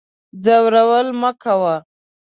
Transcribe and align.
ځورول 0.43 1.07
مکوه 1.21 1.75